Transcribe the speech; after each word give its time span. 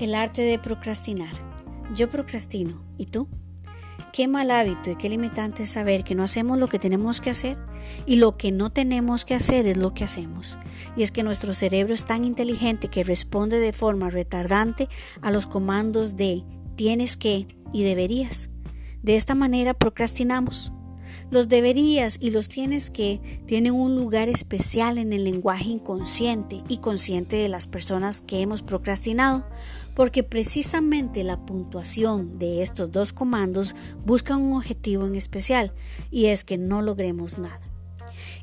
El 0.00 0.14
arte 0.14 0.40
de 0.40 0.58
procrastinar. 0.58 1.28
Yo 1.94 2.08
procrastino. 2.08 2.82
¿Y 2.96 3.04
tú? 3.04 3.28
Qué 4.14 4.28
mal 4.28 4.50
hábito 4.50 4.90
y 4.90 4.96
qué 4.96 5.10
limitante 5.10 5.64
es 5.64 5.72
saber 5.72 6.04
que 6.04 6.14
no 6.14 6.22
hacemos 6.22 6.58
lo 6.58 6.70
que 6.70 6.78
tenemos 6.78 7.20
que 7.20 7.28
hacer 7.28 7.58
y 8.06 8.16
lo 8.16 8.38
que 8.38 8.50
no 8.50 8.70
tenemos 8.70 9.26
que 9.26 9.34
hacer 9.34 9.66
es 9.66 9.76
lo 9.76 9.92
que 9.92 10.04
hacemos. 10.04 10.58
Y 10.96 11.02
es 11.02 11.12
que 11.12 11.22
nuestro 11.22 11.52
cerebro 11.52 11.92
es 11.92 12.06
tan 12.06 12.24
inteligente 12.24 12.88
que 12.88 13.04
responde 13.04 13.60
de 13.60 13.74
forma 13.74 14.08
retardante 14.08 14.88
a 15.20 15.30
los 15.30 15.46
comandos 15.46 16.16
de 16.16 16.44
tienes 16.76 17.18
que 17.18 17.46
y 17.74 17.82
deberías. 17.82 18.48
De 19.02 19.16
esta 19.16 19.34
manera 19.34 19.74
procrastinamos. 19.74 20.72
Los 21.30 21.48
deberías 21.48 22.18
y 22.20 22.30
los 22.30 22.48
tienes 22.48 22.90
que 22.90 23.20
tienen 23.46 23.74
un 23.74 23.94
lugar 23.94 24.28
especial 24.28 24.98
en 24.98 25.12
el 25.12 25.24
lenguaje 25.24 25.68
inconsciente 25.68 26.62
y 26.68 26.78
consciente 26.78 27.36
de 27.36 27.48
las 27.48 27.66
personas 27.66 28.20
que 28.20 28.40
hemos 28.40 28.62
procrastinado, 28.62 29.46
porque 29.94 30.22
precisamente 30.22 31.24
la 31.24 31.44
puntuación 31.44 32.38
de 32.38 32.62
estos 32.62 32.90
dos 32.90 33.12
comandos 33.12 33.74
busca 34.04 34.36
un 34.36 34.56
objetivo 34.56 35.06
en 35.06 35.14
especial, 35.14 35.72
y 36.10 36.26
es 36.26 36.44
que 36.44 36.58
no 36.58 36.82
logremos 36.82 37.38
nada. 37.38 37.60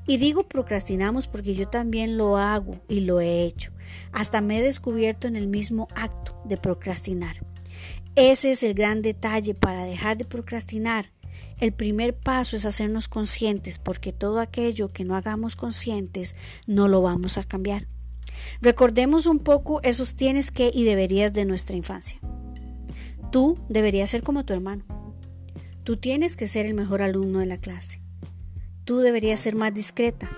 Y 0.06 0.18
digo 0.18 0.48
procrastinamos 0.48 1.28
porque 1.28 1.54
yo 1.54 1.68
también 1.68 2.18
lo 2.18 2.38
hago 2.38 2.80
y 2.88 3.02
lo 3.02 3.20
he 3.20 3.44
hecho. 3.44 3.72
Hasta 4.12 4.42
me 4.42 4.60
he 4.60 4.62
descubierto 4.62 5.28
en 5.28 5.36
el 5.36 5.48
mismo 5.48 5.88
acto 5.96 6.42
de 6.46 6.58
procrastinar. 6.58 7.38
Ese 8.16 8.52
es 8.52 8.64
el 8.64 8.74
gran 8.74 9.02
detalle 9.02 9.54
para 9.54 9.84
dejar 9.84 10.18
de 10.18 10.26
procrastinar 10.26 11.12
el 11.60 11.74
primer 11.74 12.16
paso 12.16 12.56
es 12.56 12.66
hacernos 12.66 13.08
conscientes 13.08 13.80
porque 13.80 14.14
todo 14.14 14.40
aquello 14.40 14.90
que 14.90 15.04
no 15.06 15.16
hagamos 15.16 15.56
conscientes 15.56 16.36
no 16.68 16.88
lo 16.88 17.02
vamos 17.02 17.40
a 17.40 17.44
cambiar. 17.44 17.88
Recordemos 18.62 19.26
un 19.26 19.40
poco 19.40 19.82
esos 19.84 20.16
tienes 20.16 20.52
que 20.52 20.72
y 20.74 20.84
deberías 20.84 21.34
de 21.34 21.46
nuestra 21.46 21.76
infancia. 21.76 22.20
Tú 23.32 23.58
deberías 23.70 24.10
ser 24.10 24.24
como 24.24 24.46
tu 24.46 24.54
hermano. 24.54 24.84
Tú 25.84 25.98
tienes 25.98 26.36
que 26.36 26.48
ser 26.48 26.66
el 26.66 26.74
mejor 26.74 27.02
alumno 27.02 27.40
de 27.40 27.46
la 27.46 27.58
clase. 27.58 28.02
Tú 28.84 29.00
deberías 29.00 29.40
ser 29.40 29.56
más 29.56 29.74
discreta. 29.74 30.30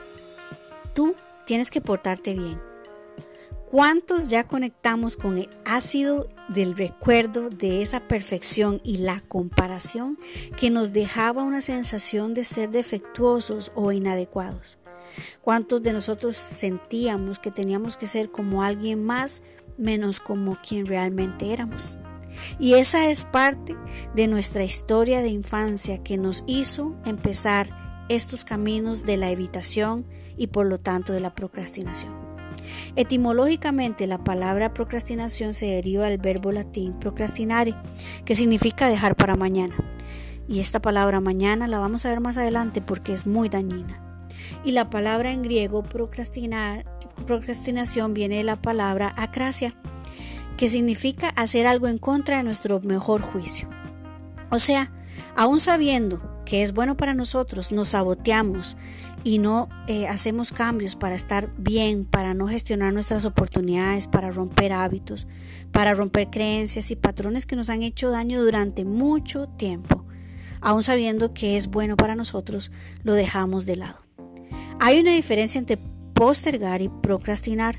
Tú 0.93 1.15
tienes 1.45 1.71
que 1.71 1.81
portarte 1.81 2.33
bien. 2.33 2.59
¿Cuántos 3.69 4.31
ya 4.31 4.47
conectamos 4.47 5.15
con 5.15 5.37
el 5.37 5.49
ácido 5.63 6.27
del 6.47 6.75
recuerdo 6.75 7.51
de 7.51 7.83
esa 7.83 8.07
perfección 8.07 8.81
y 8.83 8.97
la 8.97 9.21
comparación 9.21 10.17
que 10.57 10.71
nos 10.71 10.91
dejaba 10.91 11.43
una 11.43 11.61
sensación 11.61 12.33
de 12.33 12.43
ser 12.43 12.71
defectuosos 12.71 13.71
o 13.75 13.91
inadecuados? 13.91 14.79
¿Cuántos 15.41 15.81
de 15.83 15.93
nosotros 15.93 16.37
sentíamos 16.37 17.39
que 17.39 17.51
teníamos 17.51 17.97
que 17.97 18.07
ser 18.07 18.29
como 18.29 18.63
alguien 18.63 19.03
más 19.03 19.41
menos 19.77 20.19
como 20.19 20.57
quien 20.61 20.85
realmente 20.85 21.53
éramos? 21.53 21.97
Y 22.59 22.75
esa 22.75 23.09
es 23.09 23.25
parte 23.25 23.75
de 24.15 24.27
nuestra 24.27 24.63
historia 24.63 25.21
de 25.21 25.29
infancia 25.29 26.03
que 26.03 26.17
nos 26.17 26.43
hizo 26.47 26.95
empezar 27.05 28.05
estos 28.09 28.43
caminos 28.45 29.05
de 29.05 29.17
la 29.17 29.29
evitación 29.29 30.05
y 30.37 30.47
por 30.47 30.65
lo 30.65 30.77
tanto 30.77 31.13
de 31.13 31.19
la 31.19 31.33
procrastinación. 31.35 32.13
Etimológicamente, 32.95 34.07
la 34.07 34.23
palabra 34.23 34.73
procrastinación 34.73 35.53
se 35.53 35.67
deriva 35.67 36.07
del 36.07 36.17
verbo 36.17 36.51
latín 36.51 36.97
procrastinare, 36.99 37.75
que 38.25 38.35
significa 38.35 38.89
dejar 38.89 39.15
para 39.15 39.35
mañana. 39.35 39.75
Y 40.47 40.59
esta 40.59 40.81
palabra 40.81 41.19
mañana 41.21 41.67
la 41.67 41.79
vamos 41.79 42.05
a 42.05 42.09
ver 42.09 42.19
más 42.19 42.37
adelante 42.37 42.81
porque 42.81 43.13
es 43.13 43.27
muy 43.27 43.49
dañina. 43.49 44.08
Y 44.63 44.71
la 44.71 44.89
palabra 44.89 45.31
en 45.31 45.41
griego 45.41 45.83
procrastinar, 45.83 46.85
procrastinación 47.25 48.13
viene 48.13 48.37
de 48.37 48.43
la 48.43 48.61
palabra 48.61 49.13
acracia, 49.17 49.75
que 50.57 50.69
significa 50.69 51.29
hacer 51.29 51.67
algo 51.67 51.87
en 51.87 51.97
contra 51.97 52.37
de 52.37 52.43
nuestro 52.43 52.81
mejor 52.81 53.21
juicio. 53.21 53.69
O 54.51 54.59
sea, 54.59 54.91
aún 55.35 55.59
sabiendo 55.59 56.21
que 56.43 56.63
es 56.63 56.73
bueno 56.73 56.97
para 56.97 57.13
nosotros, 57.13 57.71
nos 57.71 57.89
saboteamos 57.89 58.75
y 59.23 59.37
no 59.37 59.69
eh, 59.87 60.07
hacemos 60.07 60.51
cambios 60.51 60.95
para 60.95 61.15
estar 61.15 61.53
bien, 61.57 62.05
para 62.05 62.33
no 62.33 62.47
gestionar 62.47 62.93
nuestras 62.93 63.25
oportunidades, 63.25 64.07
para 64.07 64.31
romper 64.31 64.73
hábitos, 64.73 65.27
para 65.71 65.93
romper 65.93 66.29
creencias 66.29 66.89
y 66.91 66.95
patrones 66.95 67.45
que 67.45 67.55
nos 67.55 67.69
han 67.69 67.83
hecho 67.83 68.09
daño 68.09 68.41
durante 68.41 68.83
mucho 68.83 69.47
tiempo, 69.47 70.05
aún 70.59 70.83
sabiendo 70.83 71.33
que 71.33 71.55
es 71.55 71.67
bueno 71.67 71.95
para 71.95 72.15
nosotros, 72.15 72.71
lo 73.03 73.13
dejamos 73.13 73.65
de 73.65 73.75
lado. 73.75 74.08
Hay 74.79 74.99
una 74.99 75.11
diferencia 75.11 75.59
entre 75.59 75.77
postergar 76.13 76.81
y 76.81 76.89
procrastinar. 76.89 77.75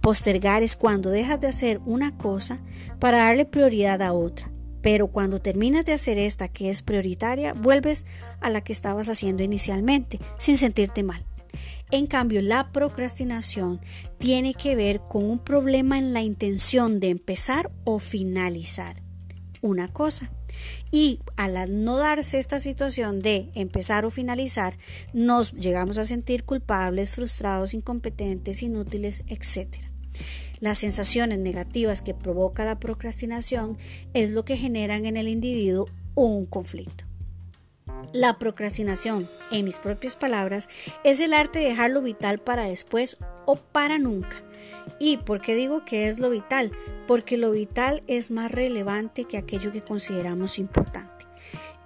Postergar 0.00 0.62
es 0.62 0.76
cuando 0.76 1.10
dejas 1.10 1.40
de 1.40 1.48
hacer 1.48 1.80
una 1.84 2.16
cosa 2.16 2.60
para 2.98 3.18
darle 3.18 3.44
prioridad 3.44 4.00
a 4.00 4.12
otra. 4.12 4.50
Pero 4.80 5.08
cuando 5.08 5.40
terminas 5.40 5.84
de 5.84 5.92
hacer 5.92 6.18
esta 6.18 6.48
que 6.48 6.70
es 6.70 6.82
prioritaria, 6.82 7.52
vuelves 7.52 8.06
a 8.40 8.48
la 8.48 8.62
que 8.62 8.72
estabas 8.72 9.08
haciendo 9.08 9.42
inicialmente, 9.42 10.20
sin 10.38 10.56
sentirte 10.56 11.02
mal. 11.02 11.24
En 11.90 12.06
cambio, 12.06 12.40
la 12.40 12.72
procrastinación 12.72 13.80
tiene 14.18 14.54
que 14.54 14.76
ver 14.76 15.00
con 15.00 15.24
un 15.24 15.38
problema 15.38 15.98
en 15.98 16.12
la 16.12 16.22
intención 16.22 17.00
de 17.00 17.10
empezar 17.10 17.68
o 17.84 17.98
finalizar 17.98 19.02
una 19.60 19.88
cosa. 19.88 20.30
Y 20.90 21.20
al 21.36 21.84
no 21.84 21.96
darse 21.96 22.38
esta 22.38 22.58
situación 22.60 23.20
de 23.20 23.50
empezar 23.54 24.04
o 24.04 24.10
finalizar, 24.10 24.76
nos 25.12 25.52
llegamos 25.52 25.98
a 25.98 26.04
sentir 26.04 26.44
culpables, 26.44 27.10
frustrados, 27.10 27.74
incompetentes, 27.74 28.62
inútiles, 28.62 29.24
etc. 29.28 29.76
Las 30.60 30.78
sensaciones 30.78 31.38
negativas 31.38 32.02
que 32.02 32.14
provoca 32.14 32.64
la 32.64 32.80
procrastinación 32.80 33.78
es 34.14 34.30
lo 34.30 34.44
que 34.44 34.56
generan 34.56 35.06
en 35.06 35.16
el 35.16 35.28
individuo 35.28 35.86
un 36.14 36.46
conflicto. 36.46 37.04
La 38.12 38.38
procrastinación, 38.38 39.28
en 39.50 39.64
mis 39.64 39.78
propias 39.78 40.16
palabras, 40.16 40.68
es 41.04 41.20
el 41.20 41.34
arte 41.34 41.58
de 41.58 41.66
dejar 41.66 41.90
lo 41.90 42.02
vital 42.02 42.38
para 42.38 42.64
después 42.64 43.18
o 43.46 43.56
para 43.56 43.98
nunca. 43.98 44.42
¿Y 44.98 45.18
por 45.18 45.40
qué 45.40 45.54
digo 45.54 45.84
que 45.84 46.08
es 46.08 46.18
lo 46.18 46.30
vital? 46.30 46.72
Porque 47.08 47.38
lo 47.38 47.50
vital 47.50 48.04
es 48.06 48.30
más 48.30 48.52
relevante 48.52 49.24
que 49.24 49.38
aquello 49.38 49.72
que 49.72 49.82
consideramos 49.82 50.60
importante 50.60 51.18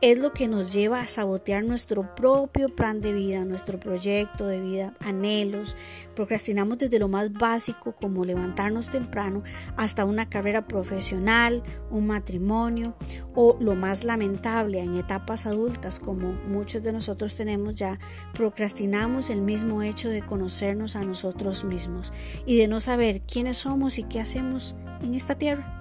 es 0.03 0.19
lo 0.19 0.33
que 0.33 0.49
nos 0.49 0.73
lleva 0.73 1.01
a 1.01 1.07
sabotear 1.07 1.63
nuestro 1.63 2.13
propio 2.17 2.69
plan 2.69 3.01
de 3.01 3.13
vida, 3.13 3.45
nuestro 3.45 3.79
proyecto 3.79 4.49
de 4.49 4.61
vida, 4.61 4.95
anhelos. 4.99 5.77
Procrastinamos 6.17 6.79
desde 6.79 6.99
lo 6.99 7.07
más 7.07 7.33
básico 7.33 7.93
como 7.93 8.25
levantarnos 8.25 8.91
temprano 8.91 9.45
hasta 9.77 10.05
una 10.05 10.29
carrera 10.29 10.67
profesional, 10.67 11.63
un 11.89 12.09
matrimonio 12.09 12.97
o 13.37 13.57
lo 13.61 13.77
más 13.77 14.03
lamentable 14.03 14.81
en 14.81 14.97
etapas 14.97 15.47
adultas 15.47 16.01
como 16.01 16.33
muchos 16.49 16.83
de 16.83 16.93
nosotros 16.93 17.37
tenemos 17.37 17.77
ya, 17.77 18.01
procrastinamos 18.35 19.31
el 19.31 19.41
mismo 19.41 19.85
hecho 19.85 20.09
de 20.09 20.27
conocernos 20.27 20.97
a 20.97 21.05
nosotros 21.05 21.63
mismos 21.63 22.13
y 22.45 22.59
de 22.59 22.67
no 22.67 22.81
saber 22.81 23.23
quiénes 23.23 23.59
somos 23.59 24.01
y 24.01 24.03
qué 24.03 24.19
hacemos 24.19 24.75
en 25.03 25.15
esta 25.15 25.37
tierra. 25.37 25.79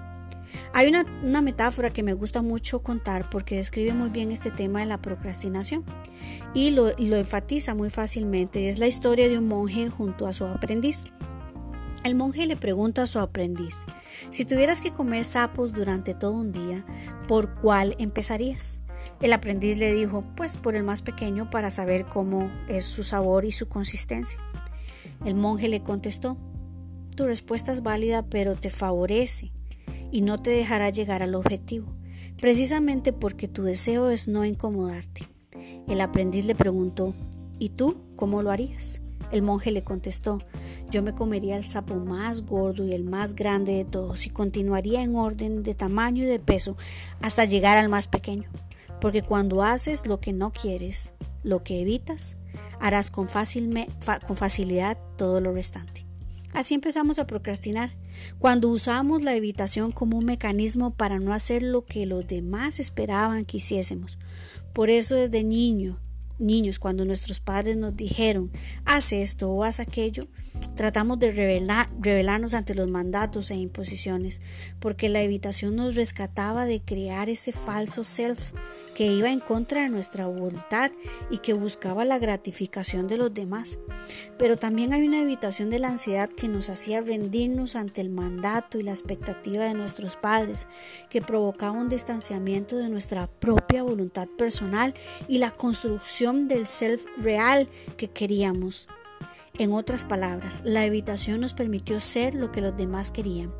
Hay 0.74 0.88
una, 0.88 1.42
metáfora 1.42 1.90
que 1.90 2.02
me 2.02 2.14
gusta 2.14 2.42
mucho 2.42 2.82
contar 2.82 3.28
porque 3.30 3.56
describe 3.56 3.92
muy 3.94 4.10
bien 4.10 4.30
este 4.30 4.50
tema 4.50 4.80
de 4.80 4.86
la 4.86 5.00
procrastinación 5.00 5.84
y 6.54 6.70
lo, 6.70 6.90
lo 6.98 7.16
enfatiza 7.16 7.74
muy 7.74 7.90
fácilmente. 7.90 8.68
Es 8.68 8.78
la 8.78 8.86
historia 8.86 9.28
de 9.28 9.38
un 9.38 9.48
monje 9.48 9.88
junto 9.88 10.26
a 10.26 10.32
su 10.32 10.44
aprendiz. 10.44 11.06
El 12.04 12.16
monje 12.16 12.46
le 12.46 12.56
pregunta 12.56 13.02
a 13.02 13.06
su 13.06 13.20
aprendiz, 13.20 13.86
si 14.30 14.44
tuvieras 14.44 14.80
que 14.80 14.90
comer 14.90 15.24
sapos 15.24 15.72
durante 15.72 16.14
todo 16.14 16.32
un 16.32 16.50
día, 16.50 16.84
¿por 17.28 17.54
cuál 17.54 17.94
empezarías? 17.98 18.80
El 19.20 19.32
aprendiz 19.32 19.78
le 19.78 19.92
dijo, 19.92 20.24
pues 20.36 20.56
por 20.56 20.74
el 20.74 20.82
más 20.82 21.00
pequeño 21.00 21.48
para 21.48 21.70
saber 21.70 22.06
cómo 22.06 22.50
es 22.68 22.84
su 22.84 23.04
sabor 23.04 23.44
y 23.44 23.52
su 23.52 23.68
consistencia. 23.68 24.40
El 25.24 25.36
monje 25.36 25.68
le 25.68 25.84
contestó, 25.84 26.36
tu 27.22 27.28
respuesta 27.28 27.70
es 27.70 27.84
válida 27.84 28.24
pero 28.24 28.56
te 28.56 28.68
favorece 28.68 29.52
y 30.10 30.22
no 30.22 30.42
te 30.42 30.50
dejará 30.50 30.90
llegar 30.90 31.22
al 31.22 31.36
objetivo, 31.36 31.86
precisamente 32.40 33.12
porque 33.12 33.46
tu 33.46 33.62
deseo 33.62 34.10
es 34.10 34.26
no 34.26 34.44
incomodarte. 34.44 35.28
El 35.86 36.00
aprendiz 36.00 36.46
le 36.46 36.56
preguntó, 36.56 37.14
¿y 37.60 37.68
tú 37.68 37.94
cómo 38.16 38.42
lo 38.42 38.50
harías? 38.50 39.00
El 39.30 39.42
monje 39.42 39.70
le 39.70 39.84
contestó, 39.84 40.40
yo 40.90 41.04
me 41.04 41.14
comería 41.14 41.56
el 41.56 41.62
sapo 41.62 41.94
más 41.94 42.44
gordo 42.44 42.84
y 42.84 42.92
el 42.92 43.04
más 43.04 43.36
grande 43.36 43.74
de 43.74 43.84
todos 43.84 44.26
y 44.26 44.30
continuaría 44.30 45.00
en 45.00 45.14
orden 45.14 45.62
de 45.62 45.76
tamaño 45.76 46.24
y 46.24 46.26
de 46.26 46.40
peso 46.40 46.76
hasta 47.20 47.44
llegar 47.44 47.78
al 47.78 47.88
más 47.88 48.08
pequeño, 48.08 48.50
porque 49.00 49.22
cuando 49.22 49.62
haces 49.62 50.08
lo 50.08 50.18
que 50.18 50.32
no 50.32 50.50
quieres, 50.50 51.14
lo 51.44 51.62
que 51.62 51.82
evitas, 51.82 52.36
harás 52.80 53.12
con, 53.12 53.28
con 53.28 54.36
facilidad 54.36 54.98
todo 55.16 55.40
lo 55.40 55.52
restante. 55.52 56.01
Así 56.52 56.74
empezamos 56.74 57.18
a 57.18 57.26
procrastinar, 57.26 57.94
cuando 58.38 58.68
usamos 58.68 59.22
la 59.22 59.34
evitación 59.34 59.90
como 59.90 60.18
un 60.18 60.26
mecanismo 60.26 60.92
para 60.92 61.18
no 61.18 61.32
hacer 61.32 61.62
lo 61.62 61.86
que 61.86 62.04
los 62.04 62.26
demás 62.26 62.78
esperaban 62.78 63.46
que 63.46 63.56
hiciésemos. 63.56 64.18
Por 64.74 64.90
eso 64.90 65.14
desde 65.14 65.44
niño, 65.44 65.98
niños, 66.38 66.78
cuando 66.78 67.04
nuestros 67.04 67.40
padres 67.40 67.76
nos 67.76 67.96
dijeron, 67.96 68.50
haz 68.84 69.12
esto 69.12 69.50
o 69.50 69.64
haz 69.64 69.80
aquello, 69.80 70.26
Tratamos 70.68 71.18
de 71.18 71.30
revelar, 71.30 71.90
revelarnos 72.00 72.54
ante 72.54 72.74
los 72.74 72.88
mandatos 72.88 73.50
e 73.50 73.56
imposiciones, 73.56 74.40
porque 74.80 75.08
la 75.08 75.22
evitación 75.22 75.76
nos 75.76 75.94
rescataba 75.94 76.64
de 76.64 76.80
crear 76.80 77.28
ese 77.28 77.52
falso 77.52 78.04
self 78.04 78.52
que 78.94 79.06
iba 79.06 79.30
en 79.30 79.40
contra 79.40 79.82
de 79.82 79.90
nuestra 79.90 80.26
voluntad 80.26 80.90
y 81.30 81.38
que 81.38 81.52
buscaba 81.52 82.04
la 82.04 82.18
gratificación 82.18 83.06
de 83.06 83.16
los 83.16 83.32
demás. 83.32 83.78
Pero 84.38 84.56
también 84.56 84.92
hay 84.92 85.06
una 85.06 85.22
evitación 85.22 85.70
de 85.70 85.78
la 85.78 85.88
ansiedad 85.88 86.28
que 86.28 86.48
nos 86.48 86.68
hacía 86.68 87.00
rendirnos 87.00 87.76
ante 87.76 88.00
el 88.00 88.10
mandato 88.10 88.78
y 88.78 88.82
la 88.82 88.92
expectativa 88.92 89.64
de 89.64 89.74
nuestros 89.74 90.16
padres, 90.16 90.66
que 91.10 91.22
provocaba 91.22 91.72
un 91.72 91.88
distanciamiento 91.88 92.76
de 92.76 92.88
nuestra 92.88 93.26
propia 93.26 93.82
voluntad 93.82 94.28
personal 94.38 94.94
y 95.28 95.38
la 95.38 95.50
construcción 95.50 96.48
del 96.48 96.66
self 96.66 97.04
real 97.18 97.68
que 97.96 98.08
queríamos. 98.08 98.88
En 99.58 99.74
otras 99.74 100.06
palabras, 100.06 100.62
la 100.64 100.86
evitación 100.86 101.42
nos 101.42 101.52
permitió 101.52 102.00
ser 102.00 102.34
lo 102.34 102.52
que 102.52 102.62
los 102.62 102.74
demás 102.74 103.10
querían 103.10 103.52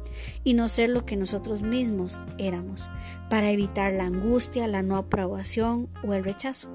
y 0.43 0.55
no 0.55 0.67
ser 0.69 0.89
lo 0.89 1.05
que 1.05 1.19
nosotros 1.19 1.61
mismos 1.61 2.25
éramos, 2.39 2.91
para 3.29 3.51
evitar 3.51 3.93
la 3.93 4.07
angustia, 4.07 4.67
la 4.69 4.83
no 4.83 4.97
aprobación 4.97 5.91
o 6.03 6.15
el 6.15 6.25
rechazo. 6.25 6.71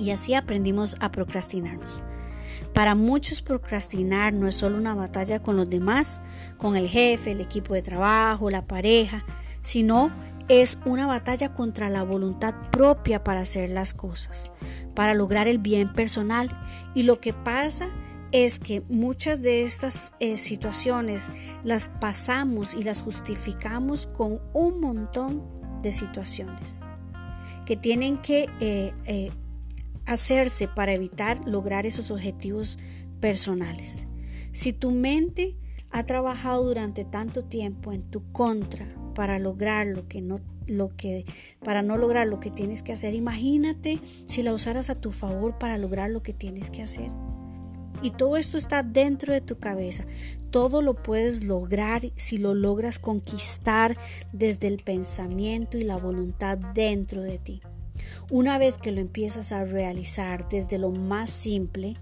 Y 0.00 0.10
así 0.10 0.34
aprendimos 0.34 0.96
a 0.98 1.12
procrastinarnos. 1.12 2.02
Para 2.74 2.96
muchos 2.96 3.42
procrastinar 3.42 4.32
no 4.32 4.48
es 4.48 4.56
solo 4.56 4.76
una 4.76 4.96
batalla 4.96 5.40
con 5.40 5.56
los 5.56 5.70
demás, 5.70 6.20
con 6.56 6.74
el 6.74 6.88
jefe, 6.88 7.30
el 7.30 7.40
equipo 7.40 7.74
de 7.74 7.82
trabajo, 7.82 8.50
la 8.50 8.66
pareja, 8.66 9.24
sino 9.62 10.12
es 10.48 10.80
una 10.84 11.06
batalla 11.06 11.54
contra 11.54 11.90
la 11.90 12.02
voluntad 12.02 12.54
propia 12.72 13.22
para 13.22 13.40
hacer 13.40 13.70
las 13.70 13.94
cosas, 13.94 14.50
para 14.94 15.14
lograr 15.14 15.46
el 15.46 15.58
bien 15.58 15.92
personal. 15.92 16.50
Y 16.92 17.04
lo 17.04 17.20
que 17.20 17.32
pasa 17.32 17.88
es 18.44 18.58
que 18.58 18.82
muchas 18.90 19.40
de 19.40 19.62
estas 19.62 20.12
eh, 20.20 20.36
situaciones 20.36 21.30
las 21.64 21.88
pasamos 21.88 22.74
y 22.74 22.82
las 22.82 23.00
justificamos 23.00 24.04
con 24.06 24.42
un 24.52 24.78
montón 24.78 25.42
de 25.80 25.90
situaciones 25.90 26.82
que 27.64 27.78
tienen 27.78 28.18
que 28.18 28.46
eh, 28.60 28.92
eh, 29.06 29.30
hacerse 30.04 30.68
para 30.68 30.92
evitar 30.92 31.48
lograr 31.48 31.86
esos 31.86 32.10
objetivos 32.10 32.78
personales. 33.20 34.06
Si 34.52 34.74
tu 34.74 34.90
mente 34.90 35.56
ha 35.90 36.04
trabajado 36.04 36.62
durante 36.62 37.06
tanto 37.06 37.42
tiempo 37.42 37.94
en 37.94 38.02
tu 38.02 38.30
contra 38.32 38.86
para 39.14 39.38
lograr 39.38 39.86
lo 39.86 40.08
que 40.08 40.20
no 40.20 40.40
lo 40.66 40.94
que 40.94 41.24
para 41.64 41.80
no 41.80 41.96
lograr 41.96 42.26
lo 42.26 42.38
que 42.38 42.50
tienes 42.50 42.82
que 42.82 42.92
hacer, 42.92 43.14
imagínate 43.14 43.98
si 44.26 44.42
la 44.42 44.52
usaras 44.52 44.90
a 44.90 45.00
tu 45.00 45.10
favor 45.10 45.56
para 45.58 45.78
lograr 45.78 46.10
lo 46.10 46.22
que 46.22 46.34
tienes 46.34 46.68
que 46.68 46.82
hacer. 46.82 47.10
Y 48.06 48.12
todo 48.12 48.36
esto 48.36 48.56
está 48.56 48.84
dentro 48.84 49.32
de 49.32 49.40
tu 49.40 49.58
cabeza. 49.58 50.06
Todo 50.50 50.80
lo 50.80 50.94
puedes 50.94 51.42
lograr 51.42 52.12
si 52.14 52.38
lo 52.38 52.54
logras 52.54 53.00
conquistar 53.00 53.98
desde 54.32 54.68
el 54.68 54.80
pensamiento 54.80 55.76
y 55.76 55.82
la 55.82 55.96
voluntad 55.96 56.56
dentro 56.72 57.20
de 57.20 57.40
ti. 57.40 57.62
Una 58.30 58.58
vez 58.58 58.78
que 58.78 58.92
lo 58.92 59.00
empiezas 59.00 59.50
a 59.50 59.64
realizar 59.64 60.48
desde 60.48 60.78
lo 60.78 60.92
más 60.92 61.30
simple, 61.30 61.94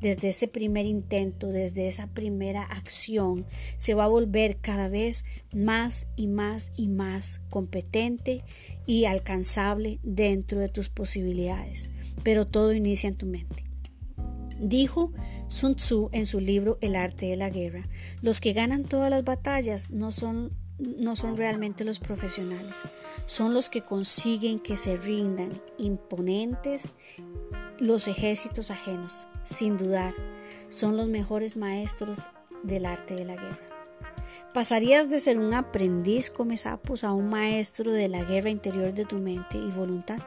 desde 0.00 0.30
ese 0.30 0.48
primer 0.48 0.84
intento, 0.84 1.52
desde 1.52 1.86
esa 1.86 2.08
primera 2.08 2.64
acción, 2.64 3.46
se 3.76 3.94
va 3.94 4.06
a 4.06 4.08
volver 4.08 4.56
cada 4.56 4.88
vez 4.88 5.26
más 5.54 6.08
y 6.16 6.26
más 6.26 6.72
y 6.76 6.88
más 6.88 7.40
competente 7.50 8.42
y 8.84 9.04
alcanzable 9.04 10.00
dentro 10.02 10.58
de 10.58 10.68
tus 10.68 10.88
posibilidades. 10.88 11.92
Pero 12.24 12.48
todo 12.48 12.72
inicia 12.72 13.08
en 13.08 13.14
tu 13.14 13.26
mente. 13.26 13.71
Dijo 14.62 15.10
Sun 15.48 15.74
Tzu 15.74 16.08
en 16.12 16.24
su 16.24 16.38
libro 16.38 16.78
El 16.80 16.94
arte 16.94 17.26
de 17.26 17.34
la 17.34 17.50
guerra, 17.50 17.88
los 18.20 18.40
que 18.40 18.52
ganan 18.52 18.84
todas 18.84 19.10
las 19.10 19.24
batallas 19.24 19.90
no 19.90 20.12
son, 20.12 20.52
no 20.78 21.16
son 21.16 21.36
realmente 21.36 21.82
los 21.82 21.98
profesionales, 21.98 22.82
son 23.26 23.54
los 23.54 23.68
que 23.68 23.82
consiguen 23.82 24.60
que 24.60 24.76
se 24.76 24.96
rindan 24.96 25.60
imponentes 25.78 26.94
los 27.80 28.06
ejércitos 28.06 28.70
ajenos, 28.70 29.26
sin 29.42 29.76
dudar, 29.76 30.14
son 30.68 30.96
los 30.96 31.08
mejores 31.08 31.56
maestros 31.56 32.30
del 32.62 32.86
arte 32.86 33.16
de 33.16 33.24
la 33.24 33.34
guerra. 33.34 33.71
Pasarías 34.54 35.08
de 35.08 35.18
ser 35.18 35.38
un 35.38 35.54
aprendiz 35.54 36.28
come 36.28 36.58
sapos 36.58 37.04
a 37.04 37.14
un 37.14 37.30
maestro 37.30 37.90
de 37.90 38.10
la 38.10 38.22
guerra 38.22 38.50
interior 38.50 38.92
de 38.92 39.06
tu 39.06 39.16
mente 39.16 39.56
y 39.56 39.70
voluntad 39.70 40.18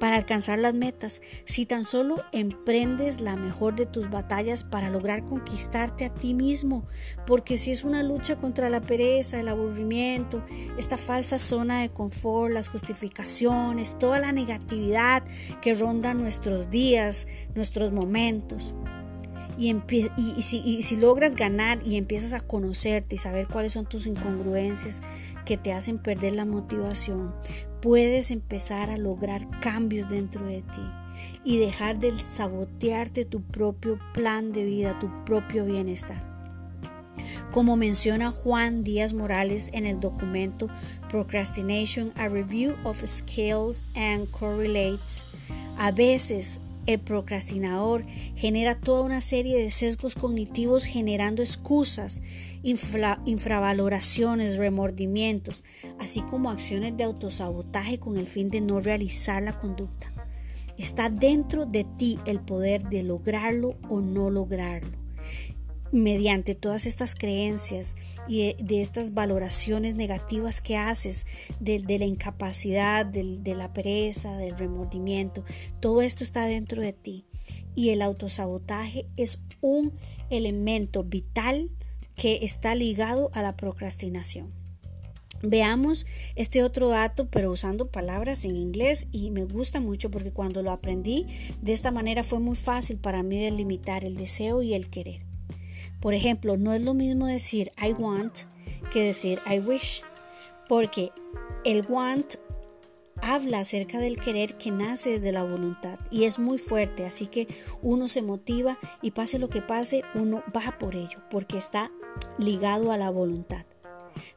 para 0.00 0.16
alcanzar 0.16 0.58
las 0.58 0.72
metas 0.72 1.20
si 1.44 1.66
tan 1.66 1.84
solo 1.84 2.22
emprendes 2.32 3.20
la 3.20 3.36
mejor 3.36 3.76
de 3.76 3.84
tus 3.84 4.08
batallas 4.08 4.64
para 4.64 4.88
lograr 4.88 5.26
conquistarte 5.26 6.06
a 6.06 6.14
ti 6.14 6.32
mismo, 6.32 6.86
porque 7.26 7.58
si 7.58 7.72
es 7.72 7.84
una 7.84 8.02
lucha 8.02 8.36
contra 8.36 8.70
la 8.70 8.80
pereza, 8.80 9.38
el 9.38 9.48
aburrimiento, 9.48 10.42
esta 10.78 10.96
falsa 10.96 11.38
zona 11.38 11.82
de 11.82 11.90
confort, 11.90 12.54
las 12.54 12.68
justificaciones, 12.68 13.98
toda 13.98 14.18
la 14.18 14.32
negatividad 14.32 15.24
que 15.60 15.74
ronda 15.74 16.14
nuestros 16.14 16.70
días, 16.70 17.28
nuestros 17.54 17.92
momentos, 17.92 18.74
y, 19.56 20.82
si, 20.82 20.96
logras 20.96 21.36
ganar 21.36 21.80
y 21.84 21.96
empiezas 21.96 22.32
a 22.32 22.40
conocerte 22.40 23.16
y 23.16 23.18
saber 23.18 23.46
cuáles 23.46 23.72
son 23.72 23.86
tus 23.86 24.06
incongruencias 24.06 25.02
que 25.44 25.56
te 25.56 25.72
hacen 25.72 25.98
perder 25.98 26.32
la 26.32 26.44
motivación, 26.44 27.34
puedes 27.80 28.30
empezar 28.30 28.90
a 28.90 28.98
lograr 28.98 29.46
cambios 29.60 30.08
dentro 30.08 30.46
de 30.46 30.62
ti 30.62 30.82
y 31.44 31.58
dejar 31.58 31.98
de 31.98 32.12
sabotearte 32.18 33.24
tu 33.24 33.42
propio 33.42 33.98
plan 34.12 34.52
de 34.52 34.64
vida, 34.64 34.98
tu 34.98 35.10
propio 35.24 35.64
bienestar. 35.64 36.34
Como 37.52 37.76
menciona 37.76 38.32
Juan 38.32 38.82
Díaz 38.82 39.12
Morales 39.12 39.70
en 39.72 39.86
el 39.86 40.00
documento 40.00 40.68
Procrastination, 41.08 42.12
a 42.16 42.28
Review 42.28 42.74
of 42.82 43.04
Skills 43.06 43.84
and 43.94 44.28
Correlates, 44.30 45.24
a 45.78 45.92
veces 45.92 46.60
el 46.86 47.00
procrastinador 47.00 48.04
genera 48.36 48.74
toda 48.78 49.02
una 49.02 49.20
serie 49.20 49.58
de 49.58 49.70
sesgos 49.70 50.14
cognitivos 50.14 50.84
generando 50.84 51.42
excusas, 51.42 52.22
infravaloraciones, 52.62 54.56
remordimientos, 54.56 55.64
así 55.98 56.22
como 56.22 56.50
acciones 56.50 56.96
de 56.96 57.04
autosabotaje 57.04 57.98
con 57.98 58.16
el 58.16 58.26
fin 58.26 58.50
de 58.50 58.60
no 58.60 58.80
realizar 58.80 59.42
la 59.42 59.58
conducta. 59.58 60.12
Está 60.78 61.08
dentro 61.08 61.66
de 61.66 61.84
ti 61.84 62.18
el 62.26 62.40
poder 62.40 62.84
de 62.84 63.04
lograrlo 63.04 63.76
o 63.88 64.00
no 64.00 64.30
lograrlo 64.30 65.03
mediante 65.94 66.54
todas 66.54 66.86
estas 66.86 67.14
creencias 67.14 67.96
y 68.26 68.54
de, 68.54 68.82
estas 68.82 69.14
valoraciones 69.14 69.94
negativas 69.94 70.60
que 70.60 70.76
haces 70.76 71.26
de, 71.60 71.78
la 71.98 72.04
incapacidad, 72.04 73.06
de, 73.06 73.54
la 73.54 73.72
pereza, 73.72 74.36
del 74.36 74.58
remordimiento, 74.58 75.44
todo 75.80 76.02
esto 76.02 76.24
está 76.24 76.46
dentro 76.46 76.82
de 76.82 76.92
ti. 76.92 77.24
Y 77.74 77.90
el 77.90 78.02
autosabotaje 78.02 79.06
es 79.16 79.40
un 79.60 79.92
elemento 80.30 81.04
vital 81.04 81.70
que 82.16 82.40
está 82.42 82.74
ligado 82.74 83.30
a 83.32 83.42
la 83.42 83.56
procrastinación. 83.56 84.52
Veamos 85.42 86.06
este 86.36 86.62
otro 86.62 86.88
dato, 86.88 87.28
pero 87.28 87.52
usando 87.52 87.88
palabras 87.88 88.44
en 88.46 88.56
inglés 88.56 89.08
y 89.12 89.30
me 89.30 89.44
gusta 89.44 89.78
mucho 89.80 90.10
porque 90.10 90.32
cuando 90.32 90.62
lo 90.62 90.70
aprendí 90.70 91.26
de 91.60 91.72
esta 91.74 91.90
manera 91.90 92.22
fue 92.22 92.40
muy 92.40 92.56
fácil 92.56 92.96
para 92.96 93.22
mí 93.22 93.38
delimitar 93.38 94.04
el 94.04 94.16
deseo 94.16 94.62
y 94.62 94.72
el 94.72 94.88
querer. 94.88 95.23
Por 96.04 96.12
ejemplo, 96.12 96.58
no 96.58 96.74
es 96.74 96.82
lo 96.82 96.92
mismo 96.92 97.28
decir 97.28 97.72
I 97.82 97.94
want 97.94 98.40
que 98.92 99.02
decir 99.02 99.40
I 99.50 99.58
wish, 99.60 100.02
porque 100.68 101.12
el 101.64 101.82
want 101.88 102.34
habla 103.22 103.60
acerca 103.60 104.00
del 104.00 104.20
querer 104.20 104.58
que 104.58 104.70
nace 104.70 105.12
desde 105.12 105.32
la 105.32 105.44
voluntad 105.44 105.98
y 106.10 106.24
es 106.24 106.38
muy 106.38 106.58
fuerte, 106.58 107.06
así 107.06 107.26
que 107.26 107.48
uno 107.80 108.06
se 108.06 108.20
motiva 108.20 108.78
y 109.00 109.12
pase 109.12 109.38
lo 109.38 109.48
que 109.48 109.62
pase, 109.62 110.02
uno 110.12 110.44
va 110.54 110.76
por 110.78 110.94
ello, 110.94 111.20
porque 111.30 111.56
está 111.56 111.90
ligado 112.36 112.92
a 112.92 112.98
la 112.98 113.08
voluntad. 113.08 113.64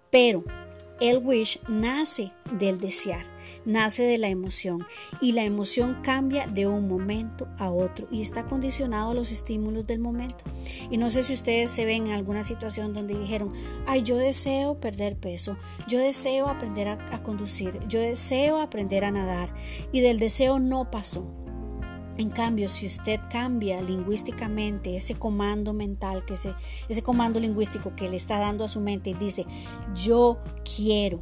Pero 0.09 0.45
el 1.01 1.17
wish 1.17 1.59
nace 1.67 2.31
del 2.57 2.79
desear 2.79 3.25
nace 3.67 4.03
de 4.03 4.17
la 4.17 4.29
emoción 4.29 4.87
y 5.21 5.33
la 5.33 5.43
emoción 5.43 5.99
cambia 6.01 6.47
de 6.47 6.65
un 6.65 6.87
momento 6.87 7.49
a 7.59 7.69
otro 7.69 8.07
y 8.09 8.21
está 8.21 8.45
condicionado 8.45 9.11
a 9.11 9.13
los 9.13 9.31
estímulos 9.31 9.85
del 9.85 9.99
momento. 9.99 10.45
Y 10.89 10.97
no 10.97 11.11
sé 11.11 11.21
si 11.21 11.33
ustedes 11.33 11.69
se 11.69 11.85
ven 11.85 12.07
en 12.07 12.13
alguna 12.13 12.43
situación 12.43 12.93
donde 12.93 13.19
dijeron, 13.19 13.51
ay, 13.85 14.03
yo 14.03 14.17
deseo 14.17 14.79
perder 14.79 15.17
peso, 15.17 15.57
yo 15.87 15.99
deseo 15.99 16.47
aprender 16.47 16.87
a, 16.87 17.23
conducir, 17.23 17.77
yo 17.89 17.99
deseo 17.99 18.61
aprender 18.61 19.03
a 19.03 19.11
nadar 19.11 19.53
y 19.91 19.99
del 19.99 20.17
deseo 20.17 20.59
no 20.59 20.89
pasó. 20.89 21.29
En 22.17 22.29
cambio, 22.29 22.67
si 22.69 22.87
usted 22.87 23.19
cambia 23.29 23.81
lingüísticamente 23.81 24.95
ese 24.95 25.15
comando 25.15 25.73
mental, 25.73 26.25
que 26.25 26.33
ese, 26.33 26.55
ese 26.89 27.03
comando 27.03 27.39
lingüístico 27.39 27.95
que 27.95 28.09
le 28.09 28.17
está 28.17 28.39
dando 28.39 28.63
a 28.63 28.67
su 28.69 28.79
mente 28.79 29.11
y 29.11 29.13
dice, 29.13 29.45
yo 29.93 30.39
quiero 30.63 31.21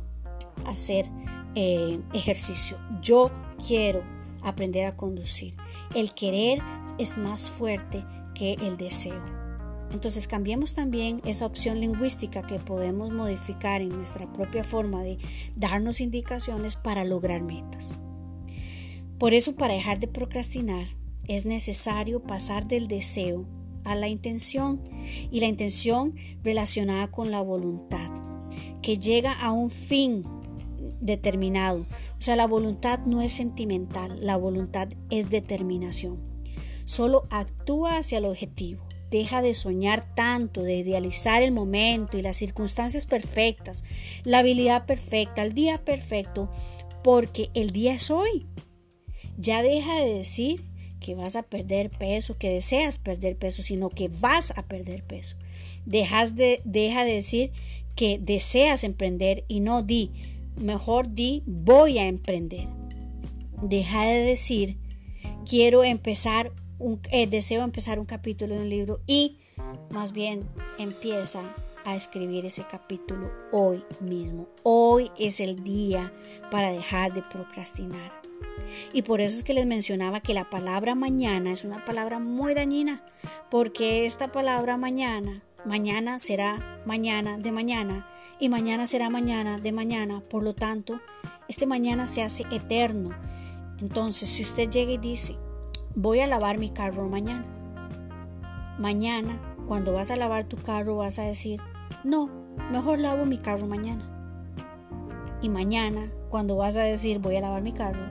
hacer 0.65 1.09
eh, 1.55 1.99
ejercicio. 2.13 2.77
Yo 3.01 3.31
quiero 3.65 4.03
aprender 4.43 4.85
a 4.85 4.95
conducir. 4.95 5.55
El 5.93 6.13
querer 6.13 6.59
es 6.97 7.17
más 7.17 7.49
fuerte 7.49 8.05
que 8.33 8.53
el 8.53 8.77
deseo. 8.77 9.23
Entonces 9.91 10.27
cambiemos 10.27 10.73
también 10.73 11.21
esa 11.25 11.45
opción 11.45 11.79
lingüística 11.79 12.45
que 12.45 12.59
podemos 12.59 13.11
modificar 13.11 13.81
en 13.81 13.89
nuestra 13.89 14.31
propia 14.33 14.63
forma 14.63 15.03
de 15.03 15.17
darnos 15.55 16.01
indicaciones 16.01 16.75
para 16.75 17.05
lograr 17.05 17.41
metas. 17.41 17.99
Por 19.17 19.33
eso 19.33 19.55
para 19.55 19.73
dejar 19.73 19.99
de 19.99 20.07
procrastinar 20.07 20.87
es 21.27 21.45
necesario 21.45 22.21
pasar 22.21 22.67
del 22.67 22.87
deseo 22.87 23.45
a 23.85 23.95
la 23.95 24.09
intención 24.09 24.81
y 25.31 25.39
la 25.39 25.47
intención 25.47 26.15
relacionada 26.43 27.09
con 27.11 27.31
la 27.31 27.41
voluntad, 27.41 28.11
que 28.81 28.97
llega 28.97 29.31
a 29.31 29.51
un 29.51 29.69
fin 29.69 30.25
determinado. 31.05 31.85
O 32.17 32.21
sea, 32.21 32.35
la 32.35 32.47
voluntad 32.47 32.99
no 33.05 33.21
es 33.21 33.33
sentimental, 33.33 34.17
la 34.25 34.37
voluntad 34.37 34.89
es 35.09 35.29
determinación. 35.29 36.19
Solo 36.85 37.27
actúa 37.29 37.97
hacia 37.97 38.19
el 38.19 38.25
objetivo. 38.25 38.83
Deja 39.11 39.41
de 39.41 39.53
soñar 39.53 40.13
tanto, 40.15 40.63
de 40.63 40.75
idealizar 40.75 41.41
el 41.41 41.51
momento 41.51 42.17
y 42.17 42.21
las 42.21 42.35
circunstancias 42.35 43.05
perfectas, 43.05 43.83
la 44.23 44.39
habilidad 44.39 44.85
perfecta, 44.85 45.43
el 45.43 45.53
día 45.53 45.85
perfecto, 45.85 46.49
porque 47.03 47.49
el 47.53 47.69
día 47.69 47.93
es 47.93 48.11
hoy. 48.11 48.47
Ya 49.37 49.61
deja 49.61 50.01
de 50.01 50.13
decir 50.13 50.65
que 50.99 51.13
vas 51.13 51.35
a 51.35 51.43
perder 51.43 51.91
peso, 51.91 52.37
que 52.37 52.49
deseas 52.49 52.97
perder 52.97 53.37
peso, 53.37 53.61
sino 53.61 53.89
que 53.89 54.07
vas 54.07 54.51
a 54.57 54.63
perder 54.63 55.03
peso. 55.03 55.37
Dejas 55.85 56.35
de, 56.35 56.61
deja 56.65 57.05
de 57.05 57.13
decir 57.13 57.51
que 57.95 58.17
deseas 58.19 58.83
emprender 58.83 59.45
y 59.47 59.59
no 59.59 59.83
di, 59.83 60.11
mejor 60.57 61.13
di 61.13 61.43
voy 61.45 61.97
a 61.97 62.07
emprender. 62.07 62.67
Deja 63.61 64.05
de 64.05 64.19
decir 64.23 64.77
quiero 65.47 65.83
empezar 65.83 66.51
un, 66.79 66.99
eh, 67.11 67.27
deseo 67.27 67.63
empezar 67.63 67.99
un 67.99 68.05
capítulo 68.05 68.55
de 68.55 68.61
un 68.61 68.69
libro 68.69 69.01
y 69.07 69.39
más 69.89 70.11
bien 70.11 70.47
empieza 70.77 71.55
a 71.85 71.95
escribir 71.95 72.45
ese 72.45 72.65
capítulo 72.69 73.31
hoy 73.51 73.83
mismo. 73.99 74.47
Hoy 74.63 75.11
es 75.19 75.39
el 75.39 75.63
día 75.63 76.11
para 76.49 76.71
dejar 76.71 77.13
de 77.13 77.21
procrastinar. 77.21 78.11
Y 78.93 79.03
por 79.03 79.21
eso 79.21 79.37
es 79.37 79.43
que 79.43 79.53
les 79.53 79.65
mencionaba 79.65 80.21
que 80.21 80.33
la 80.33 80.49
palabra 80.49 80.95
mañana 80.95 81.51
es 81.51 81.63
una 81.63 81.85
palabra 81.85 82.19
muy 82.19 82.53
dañina, 82.53 83.05
porque 83.51 84.05
esta 84.05 84.31
palabra 84.31 84.77
mañana, 84.77 85.43
mañana 85.65 86.19
será 86.19 86.81
mañana 86.85 87.37
de 87.37 87.51
mañana 87.51 88.07
y 88.39 88.49
mañana 88.49 88.85
será 88.85 89.09
mañana 89.09 89.57
de 89.57 89.71
mañana. 89.71 90.21
Por 90.29 90.43
lo 90.43 90.53
tanto, 90.53 91.01
este 91.47 91.65
mañana 91.65 92.05
se 92.05 92.21
hace 92.21 92.43
eterno. 92.51 93.09
Entonces, 93.79 94.29
si 94.29 94.43
usted 94.43 94.69
llega 94.69 94.91
y 94.91 94.97
dice, 94.97 95.37
voy 95.95 96.19
a 96.19 96.27
lavar 96.27 96.57
mi 96.57 96.69
carro 96.69 97.09
mañana, 97.09 97.45
mañana, 98.77 99.41
cuando 99.67 99.93
vas 99.93 100.11
a 100.11 100.15
lavar 100.15 100.45
tu 100.45 100.57
carro, 100.57 100.97
vas 100.97 101.19
a 101.19 101.23
decir, 101.23 101.59
no, 102.03 102.29
mejor 102.71 102.99
lavo 102.99 103.25
mi 103.25 103.37
carro 103.37 103.65
mañana. 103.65 104.11
Y 105.41 105.49
mañana, 105.49 106.11
cuando 106.29 106.55
vas 106.55 106.75
a 106.75 106.83
decir, 106.83 107.19
voy 107.19 107.35
a 107.35 107.41
lavar 107.41 107.61
mi 107.61 107.73
carro, 107.73 108.05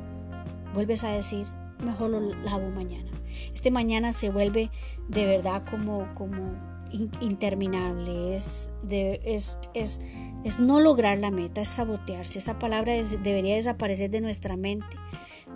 vuelves 0.74 1.04
a 1.04 1.12
decir, 1.12 1.46
mejor 1.82 2.10
lo 2.10 2.20
lavo 2.20 2.70
mañana. 2.70 3.10
Este 3.52 3.70
mañana 3.70 4.12
se 4.12 4.30
vuelve 4.30 4.70
de 5.08 5.26
verdad 5.26 5.64
como, 5.68 6.12
como 6.14 6.73
interminable, 7.20 8.34
es, 8.34 8.70
es, 8.90 9.58
es, 9.74 10.00
es, 10.44 10.58
no 10.60 10.80
lograr 10.80 11.18
la 11.18 11.30
meta, 11.30 11.60
es 11.60 11.68
sabotearse. 11.68 12.38
Esa 12.38 12.58
palabra 12.58 12.94
debería 12.94 13.56
desaparecer 13.56 14.10
de 14.10 14.20
nuestra 14.20 14.56
mente 14.56 14.96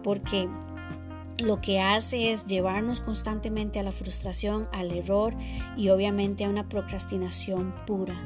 porque 0.02 0.48
lo 1.38 1.60
que 1.60 1.80
hace 1.80 2.32
es 2.32 2.46
llevarnos 2.46 3.00
constantemente 3.00 3.78
a 3.78 3.82
la 3.82 3.92
frustración, 3.92 4.68
al 4.72 4.90
error 4.90 5.36
y 5.76 5.88
obviamente 5.90 6.44
a 6.44 6.50
una 6.50 6.68
procrastinación 6.68 7.74
pura. 7.86 8.20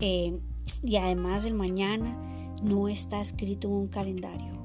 Eh, 0.00 0.38
y 0.82 0.96
además 0.96 1.44
el 1.44 1.54
mañana 1.54 2.16
no 2.62 2.88
está 2.88 3.20
escrito 3.20 3.68
en 3.68 3.74
un 3.74 3.88
calendario. 3.88 4.58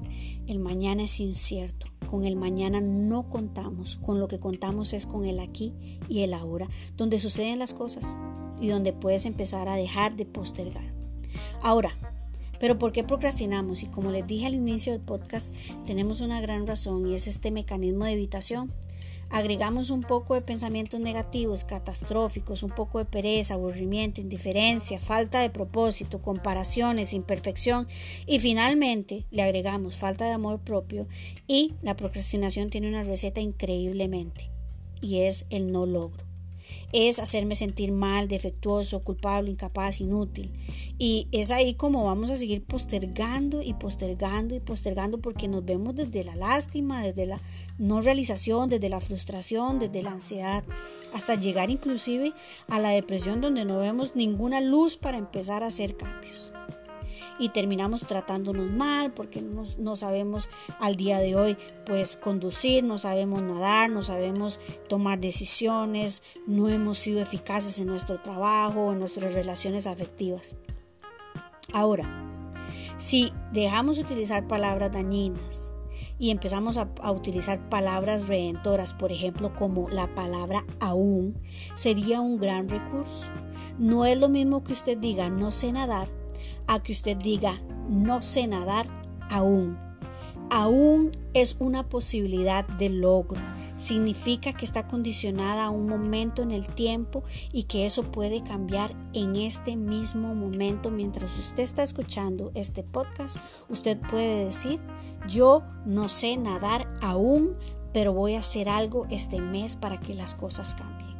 El 0.47 0.59
mañana 0.59 1.03
es 1.03 1.19
incierto. 1.19 1.87
Con 2.05 2.25
el 2.25 2.36
mañana 2.36 2.81
no 2.81 3.29
contamos. 3.29 3.98
Con 3.98 4.19
lo 4.19 4.27
que 4.27 4.39
contamos 4.39 4.93
es 4.93 5.05
con 5.05 5.25
el 5.25 5.39
aquí 5.39 5.74
y 6.07 6.22
el 6.22 6.33
ahora, 6.33 6.67
donde 6.98 7.19
suceden 7.19 7.60
las 7.60 7.74
cosas 7.74 8.17
y 8.62 8.67
donde 8.67 8.93
puedes 8.93 9.25
empezar 9.25 9.67
a 9.67 9.75
dejar 9.75 10.15
de 10.15 10.25
postergar. 10.25 10.93
Ahora, 11.62 11.91
pero 12.60 12.77
¿por 12.77 12.91
qué 12.91 13.03
procrastinamos? 13.03 13.83
Y 13.83 13.88
como 13.88 14.12
les 14.12 14.25
dije 14.25 14.45
al 14.45 14.53
inicio 14.53 14.93
del 14.93 15.01
podcast, 15.01 15.53
tenemos 15.86 16.22
una 16.22 16.39
gran 16.39 16.65
razón 16.65 17.07
y 17.07 17.15
es 17.15 17.27
este 17.27 17.51
mecanismo 17.51 18.05
de 18.05 18.13
evitación 18.13 18.72
agregamos 19.33 19.89
un 19.89 20.01
poco 20.01 20.35
de 20.35 20.41
pensamientos 20.41 20.99
negativos, 20.99 21.63
catastróficos, 21.63 22.61
un 22.61 22.69
poco 22.69 22.99
de 22.99 23.05
pereza, 23.05 23.55
aburrimiento, 23.55 24.21
indiferencia, 24.21 24.99
falta 24.99 25.41
de 25.41 25.49
propósito, 25.49 26.21
comparaciones, 26.21 27.13
imperfección 27.13 27.87
y 28.27 28.37
finalmente 28.37 29.25
le 29.31 29.41
agregamos 29.41 29.95
falta 29.95 30.25
de 30.25 30.33
amor 30.33 30.59
propio 30.59 31.07
y 31.47 31.73
la 31.81 31.95
procrastinación 31.95 32.69
tiene 32.69 32.87
una 32.89 33.03
receta 33.03 33.41
increíblemente 33.41 34.51
y 35.01 35.21
es 35.21 35.47
el 35.49 35.71
no 35.71 35.87
logro 35.87 36.32
es 36.91 37.20
hacerme 37.20 37.55
sentir 37.55 37.91
mal, 37.91 38.27
defectuoso, 38.27 39.03
culpable, 39.03 39.51
incapaz, 39.51 40.01
inútil. 40.01 40.51
Y 40.98 41.27
es 41.32 41.51
ahí 41.51 41.74
como 41.75 42.05
vamos 42.05 42.32
a 42.32 42.36
seguir 42.36 42.63
postergando 42.63 43.62
y 43.62 43.74
postergando 43.74 44.55
y 44.55 44.60
postergando 44.60 45.20
porque 45.20 45.48
nos 45.48 45.65
vemos 45.65 45.96
desde 45.96 46.24
la 46.24 46.36
lástima, 46.36 47.03
desde 47.03 47.25
la 47.25 47.41
no 47.77 48.01
realización, 48.01 48.70
desde 48.70 48.89
la 48.89 49.01
frustración, 49.01 49.79
desde 49.79 50.01
la 50.01 50.12
ansiedad, 50.12 50.63
hasta 51.13 51.36
llegar 51.36 51.70
inclusive 51.70 52.34
a 52.67 52.79
la 52.79 52.89
depresión 52.89 53.41
donde 53.41 53.65
no 53.65 53.79
vemos 53.79 54.15
ninguna 54.15 54.62
luz 54.62 54.98
para 54.98 55.17
empezar 55.17 55.63
a 55.63 55.67
hacer 55.67 55.98
cambios 55.98 56.51
y 57.39 57.49
terminamos 57.49 58.01
tratándonos 58.01 58.69
mal 58.69 59.11
porque 59.13 59.41
no, 59.41 59.95
sabemos 59.95 60.49
al 60.79 60.95
día 60.95 61.19
de 61.19 61.35
hoy 61.35 61.57
pues 61.85 62.15
conducir, 62.15 62.83
no 62.83 62.97
sabemos 62.97 63.41
nadar, 63.41 63.89
no 63.89 64.03
sabemos 64.03 64.59
tomar 64.87 65.19
decisiones, 65.19 66.23
no 66.47 66.69
hemos 66.69 66.97
sido 66.97 67.21
eficaces 67.21 67.79
en 67.79 67.87
nuestro 67.87 68.21
trabajo, 68.21 68.91
en 68.91 68.99
nuestras 68.99 69.33
relaciones 69.33 69.87
afectivas. 69.87 70.55
Ahora, 71.73 72.07
si 72.97 73.31
dejamos 73.51 73.97
de 73.97 74.03
utilizar 74.03 74.47
palabras 74.47 74.91
dañinas 74.91 75.71
y 76.19 76.29
empezamos 76.29 76.77
a, 76.77 76.89
a, 77.01 77.11
utilizar 77.11 77.69
palabras 77.69 78.27
redentoras, 78.27 78.93
por 78.93 79.11
ejemplo, 79.11 79.55
como 79.55 79.89
la 79.89 80.13
palabra 80.13 80.65
aún, 80.79 81.35
sería 81.75 82.21
un 82.21 82.37
gran 82.37 82.69
recurso. 82.69 83.31
No 83.79 84.05
es 84.05 84.17
lo 84.19 84.29
mismo 84.29 84.63
que 84.63 84.73
usted 84.73 84.97
diga 84.97 85.29
no 85.29 85.51
sé 85.51 85.71
nadar 85.71 86.07
a 86.67 86.82
que 86.82 86.91
usted 86.91 87.17
diga, 87.17 87.62
no 87.89 88.22
sé 88.22 88.48
nadar 88.48 88.88
aún. 89.29 89.77
Aún 90.50 91.12
es 91.34 91.55
una 91.60 91.89
posibilidad 91.89 92.67
de 92.67 92.89
logro. 92.89 93.41
Significa 93.75 94.53
que 94.53 94.65
está 94.65 94.88
condicionada 94.88 95.65
a 95.65 95.70
un 95.72 95.88
momento 95.88 96.43
en 96.43 96.51
el 96.51 96.67
tiempo 96.67 97.24
y 97.51 97.63
que 97.63 97.88
eso 97.88 98.03
puede 98.12 98.43
cambiar 98.43 98.96
en 99.13 99.36
este 99.36 99.75
mismo 99.75 100.36
momento. 100.36 100.91
Mientras 100.91 101.38
usted 101.39 101.63
está 101.63 101.82
escuchando 101.82 102.51
este 102.53 102.84
podcast, 102.84 103.38
usted 103.67 104.00
puede 104.00 104.46
decir, 104.46 104.79
yo 105.27 105.63
no 105.86 106.08
sé 106.08 106.38
nadar 106.38 106.88
aún, 107.01 107.58
pero 107.91 108.13
voy 108.13 108.36
a 108.36 108.39
hacer 108.39 108.70
algo 108.70 109.08
este 109.10 109.41
mes 109.41 109.75
para 109.75 110.00
que 110.00 110.13
las 110.13 110.36
cosas 110.36 110.75
cambien. 110.75 111.17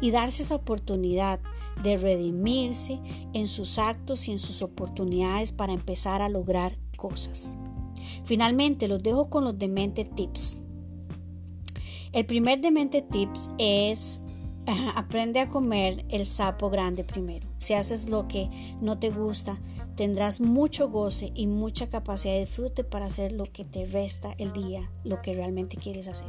Y 0.00 0.10
darse 0.10 0.42
esa 0.42 0.56
oportunidad 0.56 1.40
de 1.82 1.96
redimirse 1.96 3.00
en 3.32 3.48
sus 3.48 3.78
actos 3.78 4.28
y 4.28 4.32
en 4.32 4.38
sus 4.38 4.62
oportunidades 4.62 5.52
para 5.52 5.72
empezar 5.72 6.22
a 6.22 6.28
lograr 6.28 6.76
cosas. 6.96 7.56
Finalmente, 8.24 8.88
los 8.88 9.02
dejo 9.02 9.30
con 9.30 9.44
los 9.44 9.58
demente 9.58 10.04
tips. 10.04 10.62
El 12.12 12.26
primer 12.26 12.60
demente 12.60 13.02
tips 13.02 13.50
es 13.58 14.20
aprende 14.96 15.40
a 15.40 15.48
comer 15.48 16.04
el 16.08 16.26
sapo 16.26 16.70
grande 16.70 17.04
primero. 17.04 17.48
Si 17.58 17.74
haces 17.74 18.08
lo 18.08 18.28
que 18.28 18.48
no 18.80 18.98
te 18.98 19.10
gusta, 19.10 19.60
tendrás 19.96 20.40
mucho 20.40 20.90
goce 20.90 21.32
y 21.34 21.46
mucha 21.46 21.88
capacidad 21.88 22.34
de 22.34 22.40
disfrute 22.40 22.84
para 22.84 23.06
hacer 23.06 23.32
lo 23.32 23.44
que 23.50 23.64
te 23.64 23.86
resta 23.86 24.34
el 24.38 24.52
día, 24.52 24.90
lo 25.04 25.22
que 25.22 25.34
realmente 25.34 25.76
quieres 25.76 26.08
hacer. 26.08 26.28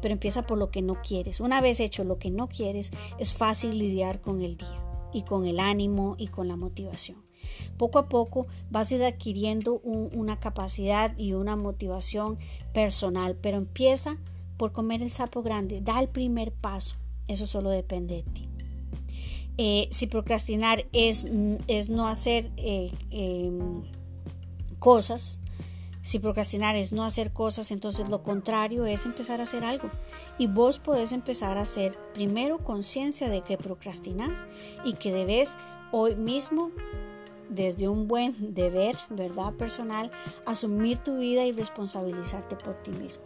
Pero 0.00 0.12
empieza 0.12 0.46
por 0.46 0.58
lo 0.58 0.70
que 0.70 0.82
no 0.82 1.00
quieres. 1.02 1.40
Una 1.40 1.60
vez 1.60 1.80
hecho 1.80 2.04
lo 2.04 2.18
que 2.18 2.30
no 2.30 2.48
quieres, 2.48 2.92
es 3.18 3.34
fácil 3.34 3.78
lidiar 3.78 4.20
con 4.20 4.40
el 4.40 4.56
día 4.56 4.83
y 5.14 5.22
con 5.22 5.46
el 5.46 5.60
ánimo 5.60 6.16
y 6.18 6.26
con 6.26 6.48
la 6.48 6.56
motivación. 6.56 7.24
Poco 7.78 7.98
a 7.98 8.08
poco 8.08 8.46
vas 8.70 8.90
a 8.90 8.96
ir 8.96 9.04
adquiriendo 9.04 9.74
una 9.74 10.40
capacidad 10.40 11.16
y 11.16 11.32
una 11.32 11.56
motivación 11.56 12.38
personal, 12.72 13.36
pero 13.40 13.56
empieza 13.56 14.18
por 14.56 14.72
comer 14.72 15.02
el 15.02 15.10
sapo 15.10 15.42
grande, 15.42 15.80
da 15.80 16.00
el 16.00 16.08
primer 16.08 16.52
paso, 16.52 16.96
eso 17.28 17.46
solo 17.46 17.70
depende 17.70 18.16
de 18.16 18.22
ti. 18.22 18.48
Eh, 19.56 19.88
si 19.90 20.08
procrastinar 20.08 20.84
es, 20.92 21.26
es 21.68 21.88
no 21.88 22.08
hacer 22.08 22.50
eh, 22.56 22.90
em, 23.10 23.82
cosas, 24.80 25.40
Si 26.04 26.18
procrastinar 26.18 26.76
es 26.76 26.92
no 26.92 27.02
hacer 27.02 27.32
cosas, 27.32 27.70
entonces 27.70 28.10
lo 28.10 28.22
contrario 28.22 28.84
es 28.84 29.06
empezar 29.06 29.40
a 29.40 29.44
hacer 29.44 29.64
algo. 29.64 29.90
Y 30.36 30.48
vos 30.48 30.78
podés 30.78 31.12
empezar 31.12 31.56
a 31.56 31.62
hacer 31.62 31.96
primero 32.12 32.58
conciencia 32.58 33.30
de 33.30 33.40
que 33.40 33.56
procrastinas 33.56 34.44
y 34.84 34.92
que 34.92 35.12
debes 35.12 35.56
hoy 35.92 36.14
mismo 36.14 36.70
desde 37.48 37.88
un 37.88 38.06
buen 38.06 38.52
deber, 38.52 38.98
¿verdad? 39.08 39.54
Personal, 39.54 40.10
asumir 40.44 40.98
tu 40.98 41.16
vida 41.16 41.46
y 41.46 41.52
responsabilizarte 41.52 42.56
por 42.56 42.74
ti 42.82 42.90
mismo. 42.90 43.24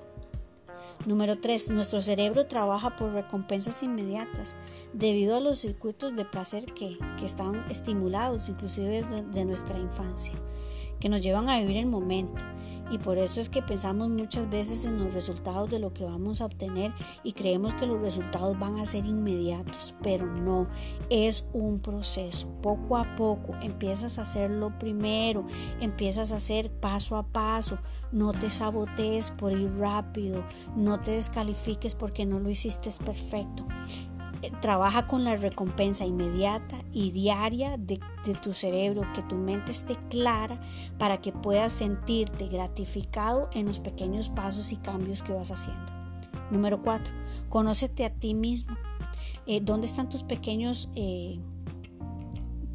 Número 1.04 1.40
3. 1.40 1.70
Nuestro 1.70 2.00
cerebro 2.00 2.46
trabaja 2.46 2.94
por 2.94 3.12
recompensas 3.12 3.82
inmediatas 3.82 4.54
debido 4.92 5.36
a 5.36 5.40
los 5.40 5.58
circuitos 5.58 6.14
de 6.14 6.24
placer 6.24 6.66
que, 6.74 6.96
que 7.18 7.26
están 7.26 7.56
estimulados 7.70 8.48
inclusive 8.48 9.02
de 9.02 9.44
nuestra 9.44 9.80
infancia 9.80 10.34
que 11.00 11.08
nos 11.08 11.22
llevan 11.22 11.48
a 11.48 11.58
vivir 11.58 11.76
el 11.76 11.86
momento. 11.86 12.42
Y 12.90 12.98
por 12.98 13.18
eso 13.18 13.40
es 13.40 13.48
que 13.48 13.60
pensamos 13.60 14.08
muchas 14.08 14.48
veces 14.48 14.86
en 14.86 14.98
los 14.98 15.12
resultados 15.12 15.68
de 15.68 15.78
lo 15.78 15.92
que 15.92 16.04
vamos 16.04 16.40
a 16.40 16.46
obtener 16.46 16.92
y 17.22 17.32
creemos 17.32 17.74
que 17.74 17.86
los 17.86 18.00
resultados 18.00 18.58
van 18.58 18.78
a 18.78 18.86
ser 18.86 19.04
inmediatos, 19.04 19.94
pero 20.02 20.26
no, 20.26 20.68
es 21.10 21.46
un 21.52 21.80
proceso. 21.80 22.48
Poco 22.62 22.96
a 22.96 23.14
poco 23.16 23.54
empiezas 23.60 24.18
a 24.18 24.22
hacerlo 24.22 24.78
primero, 24.78 25.46
empiezas 25.80 26.32
a 26.32 26.36
hacer 26.36 26.70
paso 26.70 27.16
a 27.16 27.26
paso, 27.26 27.78
no 28.10 28.32
te 28.32 28.48
sabotees 28.48 29.30
por 29.32 29.52
ir 29.52 29.70
rápido, 29.76 30.44
no 30.74 31.00
te 31.00 31.10
descalifiques 31.10 31.94
porque 31.94 32.24
no 32.24 32.38
lo 32.38 32.48
hiciste 32.48 32.88
perfecto. 33.04 33.66
Eh, 34.42 34.52
trabaja 34.60 35.06
con 35.06 35.24
la 35.24 35.36
recompensa 35.36 36.04
inmediata 36.04 36.84
y 36.92 37.10
diaria 37.10 37.76
de, 37.76 38.00
tu 38.40 38.54
cerebro, 38.54 39.02
que 39.12 39.22
tu 39.22 39.34
mente 39.34 39.72
esté 39.72 39.96
clara 40.10 40.60
para 40.96 41.20
que 41.20 41.32
puedas 41.32 41.72
sentirte 41.72 42.46
gratificado 42.46 43.50
en 43.52 43.66
los 43.66 43.80
pequeños 43.80 44.28
pasos 44.28 44.70
y 44.70 44.76
cambios 44.76 45.22
que 45.22 45.32
vas 45.32 45.50
haciendo. 45.50 45.92
Número 46.50 46.82
4. 46.82 47.12
Conócete 47.48 48.04
a 48.04 48.10
ti 48.10 48.34
mismo. 48.34 48.76
Eh, 49.46 49.60
¿Dónde 49.60 49.86
están 49.86 50.08
tus 50.08 50.22
pequeños, 50.22 50.88
eh, 50.94 51.40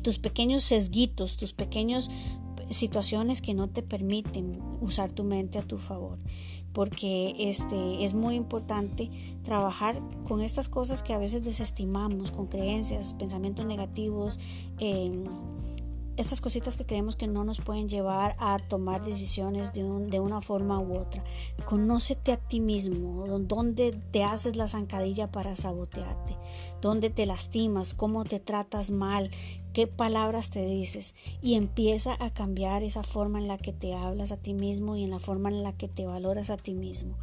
tus 0.03 0.19
pequeños 0.19 0.63
sesguitos, 0.63 1.37
tus 1.37 1.53
pequeños 1.53 2.09
situaciones 2.73 3.41
que 3.41 3.53
no 3.53 3.69
te 3.69 3.83
permiten 3.83 4.61
usar 4.81 5.11
tu 5.11 5.23
mente 5.23 5.59
a 5.59 5.63
tu 5.63 5.77
favor 5.77 6.17
porque 6.73 7.35
este, 7.37 8.03
es 8.03 8.13
muy 8.13 8.35
importante 8.35 9.09
trabajar 9.43 10.01
con 10.27 10.41
estas 10.41 10.67
cosas 10.67 11.03
que 11.03 11.13
a 11.13 11.19
veces 11.19 11.43
desestimamos, 11.43 12.31
con 12.31 12.47
creencias, 12.47 13.13
pensamientos 13.13 13.65
negativos, 13.65 14.39
eh, 14.79 15.23
estas 16.15 16.41
cositas 16.41 16.77
que 16.77 16.85
creemos 16.85 17.15
que 17.15 17.27
no 17.27 17.43
nos 17.43 17.59
pueden 17.59 17.89
llevar 17.89 18.35
a 18.37 18.59
tomar 18.59 19.03
decisiones 19.03 19.73
de, 19.73 19.81
de, 19.83 20.19
una 20.19 20.41
forma 20.41 20.79
u 20.79 20.95
otra. 20.95 21.23
Conócete 21.65 22.31
a 22.31 22.37
ti 22.37 22.59
mismo, 22.59 23.25
dónde 23.39 23.99
te 24.11 24.23
haces 24.23 24.55
la 24.55 24.67
zancadilla 24.67 25.31
para 25.31 25.55
sabotearte, 25.55 26.37
dónde 26.81 27.09
te 27.09 27.25
lastimas, 27.25 27.95
cómo 27.95 28.25
te 28.25 28.39
tratas 28.39 28.91
mal, 28.91 29.31
qué 29.73 29.87
palabras 29.87 30.49
te 30.51 30.65
dices 30.65 31.15
y 31.41 31.55
empieza 31.55 32.15
a 32.19 32.31
cambiar 32.31 32.83
esa 32.83 33.03
forma 33.03 33.39
en 33.39 33.47
la 33.47 33.57
que 33.57 33.73
te 33.73 33.93
hablas 33.93 34.31
a 34.31 34.37
ti 34.37 34.53
mismo 34.53 34.95
y 34.95 35.03
en 35.03 35.09
la 35.09 35.19
forma 35.19 35.49
en 35.49 35.63
la 35.63 35.73
que 35.73 35.87
te 35.87 36.05
valoras 36.05 36.49
a 36.49 36.57
ti 36.57 36.73
mismo. 36.73 37.17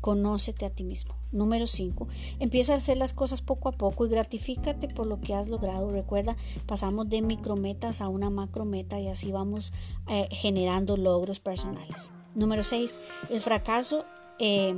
Conócete 0.00 0.66
a 0.66 0.70
ti 0.70 0.84
mismo. 0.84 1.14
Número 1.32 1.66
5. 1.66 2.06
Empieza 2.38 2.74
a 2.74 2.76
hacer 2.76 2.98
las 2.98 3.14
cosas 3.14 3.40
poco 3.40 3.70
a 3.70 3.72
poco 3.72 4.04
y 4.04 4.10
gratifícate 4.10 4.86
por 4.86 5.06
lo 5.06 5.18
que 5.18 5.34
has 5.34 5.48
logrado. 5.48 5.90
Recuerda, 5.90 6.36
pasamos 6.66 7.08
de 7.08 7.22
micrometas 7.22 8.02
a 8.02 8.08
una 8.08 8.28
macrometa 8.28 9.00
y 9.00 9.08
así 9.08 9.32
vamos 9.32 9.72
eh, 10.08 10.28
generando 10.30 10.98
logros 10.98 11.40
personales. 11.40 12.12
Número 12.34 12.64
6. 12.64 12.98
El 13.30 13.40
fracaso 13.40 14.04
eh, 14.38 14.74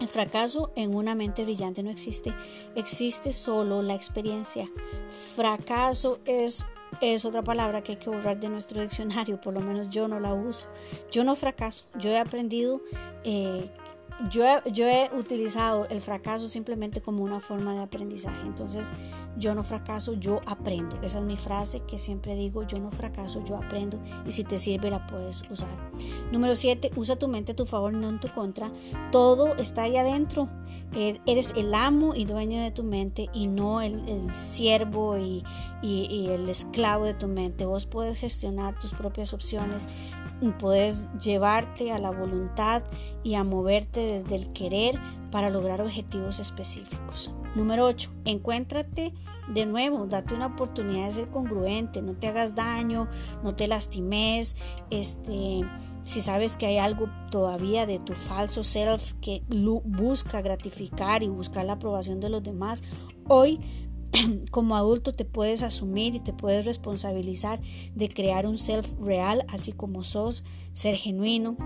el 0.00 0.08
fracaso 0.08 0.72
en 0.76 0.94
una 0.94 1.14
mente 1.14 1.44
brillante 1.44 1.82
no 1.82 1.90
existe, 1.90 2.34
existe 2.74 3.32
solo 3.32 3.82
la 3.82 3.94
experiencia. 3.94 4.68
Fracaso 5.36 6.18
es, 6.24 6.66
es 7.00 7.24
otra 7.24 7.42
palabra 7.42 7.82
que 7.82 7.92
hay 7.92 7.98
que 7.98 8.10
borrar 8.10 8.40
de 8.40 8.48
nuestro 8.48 8.80
diccionario, 8.80 9.40
por 9.40 9.54
lo 9.54 9.60
menos 9.60 9.90
yo 9.90 10.08
no 10.08 10.18
la 10.18 10.32
uso. 10.32 10.66
Yo 11.10 11.22
no 11.22 11.36
fracaso, 11.36 11.84
yo 11.98 12.10
he 12.10 12.18
aprendido 12.18 12.80
eh, 13.24 13.70
yo 14.28 14.44
he, 14.44 15.10
utilizado 15.16 15.86
el 15.88 16.00
fracaso 16.00 16.48
simplemente 16.48 17.00
como 17.00 17.22
una 17.22 17.40
forma 17.40 17.74
de 17.74 17.80
aprendizaje. 17.80 18.40
Entonces, 18.46 18.92
yo 19.36 19.54
no 19.54 19.62
fracaso, 19.62 20.14
yo 20.14 20.40
aprendo. 20.46 21.00
Esa 21.02 21.20
es 21.20 21.24
mi 21.24 21.36
frase 21.36 21.82
que 21.86 21.98
siempre 21.98 22.34
digo, 22.34 22.62
yo 22.64 22.78
no 22.78 22.90
fracaso, 22.90 23.42
yo 23.44 23.56
aprendo. 23.56 23.98
Y 24.26 24.32
si 24.32 24.44
te 24.44 24.58
sirve, 24.58 24.90
la 24.90 25.06
puedes 25.06 25.42
usar. 25.50 25.68
Número 26.32 26.54
7, 26.54 26.92
usa 26.96 27.16
tu 27.16 27.28
mente 27.28 27.52
a 27.52 27.56
tu 27.56 27.66
favor, 27.66 27.92
no 27.92 28.08
en 28.08 28.20
tu 28.20 28.28
contra. 28.28 28.70
Todo 29.12 29.56
está 29.56 29.84
ahí 29.84 29.96
adentro. 29.96 30.48
Er, 30.94 31.20
eres 31.26 31.54
el 31.56 31.74
amo 31.74 32.14
y 32.14 32.24
dueño 32.24 32.60
de 32.60 32.70
tu 32.70 32.82
mente 32.82 33.28
y 33.32 33.46
no 33.46 33.80
el, 33.80 34.34
siervo 34.34 35.16
y, 35.18 35.44
y 35.82 36.28
el 36.28 36.48
esclavo 36.48 37.04
de 37.04 37.14
tu 37.14 37.28
mente. 37.28 37.64
Vos 37.64 37.86
puedes 37.86 38.18
gestionar 38.18 38.78
tus 38.78 38.92
propias 38.92 39.32
opciones 39.32 39.88
puedes 40.48 41.06
llevarte 41.18 41.92
a 41.92 41.98
la 41.98 42.10
voluntad 42.10 42.82
y 43.22 43.34
a 43.34 43.44
moverte 43.44 44.00
desde 44.00 44.36
el 44.36 44.52
querer 44.52 44.98
para 45.30 45.50
lograr 45.50 45.80
objetivos 45.80 46.40
específicos. 46.40 47.32
Número 47.54 47.84
8. 47.84 48.10
Encuéntrate 48.24 49.12
de 49.48 49.66
nuevo, 49.66 50.06
date 50.06 50.34
una 50.34 50.46
oportunidad 50.46 51.06
de 51.06 51.12
ser 51.12 51.28
congruente, 51.28 52.02
no 52.02 52.14
te 52.14 52.28
hagas 52.28 52.54
daño, 52.54 53.08
no 53.42 53.54
te 53.54 53.66
lastimes, 53.66 54.56
este, 54.90 55.60
si 56.04 56.20
sabes 56.20 56.56
que 56.56 56.66
hay 56.66 56.78
algo 56.78 57.08
todavía 57.30 57.86
de 57.86 57.98
tu 57.98 58.14
falso 58.14 58.62
self 58.62 59.14
que 59.20 59.42
busca 59.84 60.40
gratificar 60.40 61.22
y 61.22 61.28
buscar 61.28 61.64
la 61.64 61.74
aprobación 61.74 62.20
de 62.20 62.30
los 62.30 62.42
demás, 62.42 62.82
hoy 63.28 63.60
como 64.50 64.76
adulto 64.76 65.12
te 65.12 65.24
puedes 65.24 65.62
asumir 65.62 66.14
y 66.14 66.20
te 66.20 66.32
puedes 66.32 66.64
responsabilizar 66.64 67.60
de 67.94 68.08
crear 68.08 68.46
un 68.46 68.58
self 68.58 68.92
real, 69.00 69.44
así 69.48 69.72
como 69.72 70.04
sos, 70.04 70.44
ser 70.72 70.96
genuino, 70.96 71.56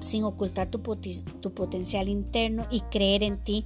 sin 0.00 0.24
ocultar 0.24 0.68
tu, 0.68 0.82
potencial 0.82 2.08
interno 2.08 2.66
y 2.70 2.80
creer 2.80 3.22
en 3.22 3.42
ti 3.42 3.64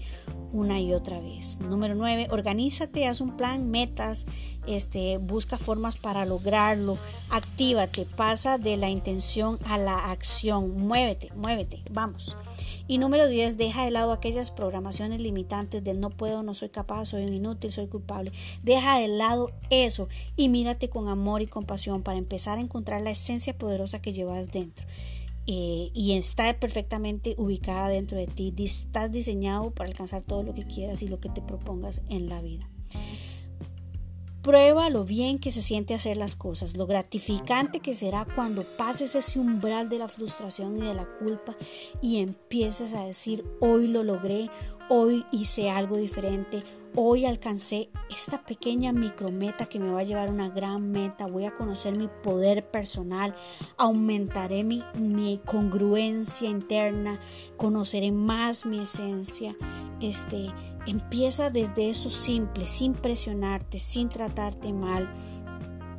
una 0.52 0.80
y 0.80 0.92
otra 0.92 1.20
vez. 1.20 1.58
Número 1.60 1.94
9, 1.94 2.28
organízate, 2.30 3.06
haz 3.06 3.20
un 3.20 3.36
plan, 3.36 3.70
metas, 3.70 4.26
este, 4.66 5.18
busca 5.18 5.56
formas 5.56 5.96
para 5.96 6.26
lograrlo, 6.26 6.98
actívate, 7.30 8.04
pasa 8.04 8.58
de 8.58 8.76
la 8.76 8.90
intención 8.90 9.58
a 9.64 9.78
la 9.78 10.10
acción, 10.10 10.78
muévete, 10.78 11.32
muévete, 11.34 11.82
vamos. 11.90 12.36
Y 12.88 12.98
número 12.98 13.28
10, 13.28 13.56
deja 13.56 13.84
de 13.84 13.90
lado 13.90 14.12
aquellas 14.12 14.50
programaciones 14.50 15.20
limitantes 15.20 15.82
del 15.84 16.00
no 16.00 16.10
puedo, 16.10 16.42
no 16.42 16.54
soy 16.54 16.68
capaz, 16.68 17.06
soy 17.06 17.22
inútil, 17.22 17.72
soy 17.72 17.86
culpable. 17.86 18.32
Deja 18.62 18.98
de 18.98 19.08
lado 19.08 19.50
eso 19.70 20.08
y 20.36 20.48
mírate 20.48 20.88
con 20.88 21.08
amor 21.08 21.42
y 21.42 21.46
compasión 21.46 22.02
para 22.02 22.18
empezar 22.18 22.58
a 22.58 22.62
encontrar 22.62 23.00
la 23.00 23.10
esencia 23.10 23.56
poderosa 23.56 24.02
que 24.02 24.12
llevas 24.12 24.50
dentro. 24.50 24.86
Eh, 25.46 25.90
y 25.92 26.12
está 26.12 26.58
perfectamente 26.60 27.34
ubicada 27.36 27.88
dentro 27.88 28.16
de 28.16 28.26
ti. 28.26 28.54
Estás 28.58 29.10
diseñado 29.10 29.70
para 29.72 29.88
alcanzar 29.88 30.22
todo 30.22 30.42
lo 30.42 30.54
que 30.54 30.64
quieras 30.64 31.02
y 31.02 31.08
lo 31.08 31.18
que 31.18 31.28
te 31.28 31.42
propongas 31.42 32.02
en 32.08 32.28
la 32.28 32.40
vida. 32.40 32.68
Prueba 34.42 34.90
lo 34.90 35.04
bien 35.04 35.38
que 35.38 35.52
se 35.52 35.62
siente 35.62 35.94
hacer 35.94 36.16
las 36.16 36.34
cosas, 36.34 36.76
lo 36.76 36.84
gratificante 36.84 37.78
que 37.78 37.94
será 37.94 38.26
cuando 38.34 38.64
pases 38.76 39.14
ese 39.14 39.38
umbral 39.38 39.88
de 39.88 39.98
la 39.98 40.08
frustración 40.08 40.76
y 40.76 40.80
de 40.80 40.94
la 40.94 41.06
culpa 41.06 41.54
y 42.00 42.18
empieces 42.18 42.92
a 42.94 43.04
decir, 43.04 43.44
hoy 43.60 43.86
lo 43.86 44.02
logré, 44.02 44.50
hoy 44.88 45.24
hice 45.30 45.70
algo 45.70 45.96
diferente, 45.96 46.64
hoy 46.96 47.24
alcancé 47.24 47.88
esta 48.10 48.44
pequeña 48.44 48.92
micrometa 48.92 49.66
que 49.66 49.78
me 49.78 49.92
va 49.92 50.00
a 50.00 50.04
llevar 50.04 50.28
a 50.28 50.32
una 50.32 50.48
gran 50.48 50.90
meta, 50.90 51.26
voy 51.28 51.44
a 51.44 51.54
conocer 51.54 51.96
mi 51.96 52.08
poder 52.08 52.68
personal, 52.68 53.36
aumentaré 53.78 54.64
mi, 54.64 54.82
mi 54.98 55.40
congruencia 55.46 56.50
interna, 56.50 57.20
conoceré 57.56 58.10
más 58.10 58.66
mi 58.66 58.80
esencia, 58.80 59.54
este 60.02 60.52
Empieza 60.86 61.50
desde 61.50 61.90
eso 61.90 62.10
simple, 62.10 62.66
sin 62.66 62.94
presionarte, 62.94 63.78
sin 63.78 64.08
tratarte 64.08 64.72
mal. 64.72 65.12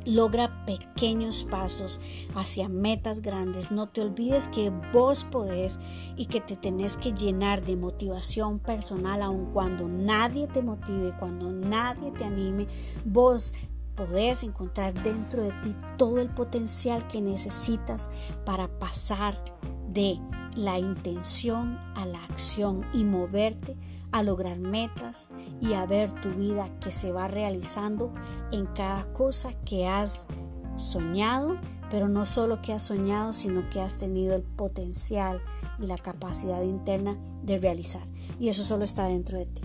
Logra 0.04 0.66
pequeños 0.66 1.44
pasos 1.44 2.02
hacia 2.34 2.68
metas 2.68 3.22
grandes. 3.22 3.70
No 3.70 3.88
te 3.88 4.02
olvides 4.02 4.48
que 4.48 4.70
vos 4.92 5.24
podés 5.24 5.80
y 6.16 6.26
que 6.26 6.42
te 6.42 6.56
tenés 6.56 6.98
que 6.98 7.12
llenar 7.12 7.64
de 7.64 7.76
motivación 7.76 8.58
personal, 8.58 9.22
aun 9.22 9.46
cuando 9.46 9.88
nadie 9.88 10.46
te 10.48 10.62
motive, 10.62 11.12
cuando 11.18 11.50
nadie 11.50 12.12
te 12.12 12.24
anime. 12.24 12.66
Vos 13.06 13.54
podés 13.94 14.42
encontrar 14.42 14.92
dentro 15.02 15.42
de 15.42 15.52
ti 15.62 15.74
todo 15.96 16.18
el 16.20 16.28
potencial 16.28 17.06
que 17.06 17.22
necesitas 17.22 18.10
para 18.44 18.68
pasar 18.78 19.42
de 19.88 20.20
la 20.56 20.78
intención 20.78 21.78
a 21.94 22.04
la 22.04 22.22
acción 22.24 22.84
y 22.92 23.04
moverte 23.04 23.78
a 24.14 24.22
lograr 24.22 24.60
metas 24.60 25.30
y 25.60 25.72
a 25.72 25.86
ver 25.86 26.12
tu 26.12 26.30
vida 26.30 26.70
que 26.78 26.92
se 26.92 27.10
va 27.10 27.26
realizando 27.26 28.14
en 28.52 28.64
cada 28.66 29.12
cosa 29.12 29.52
que 29.64 29.88
has 29.88 30.28
soñado, 30.76 31.58
pero 31.90 32.08
no 32.08 32.24
solo 32.24 32.62
que 32.62 32.72
has 32.72 32.84
soñado, 32.84 33.32
sino 33.32 33.68
que 33.70 33.80
has 33.80 33.98
tenido 33.98 34.36
el 34.36 34.42
potencial 34.42 35.42
y 35.80 35.88
la 35.88 35.98
capacidad 35.98 36.62
interna 36.62 37.18
de 37.42 37.58
realizar. 37.58 38.06
Y 38.38 38.50
eso 38.50 38.62
solo 38.62 38.84
está 38.84 39.08
dentro 39.08 39.36
de 39.36 39.46
ti. 39.46 39.62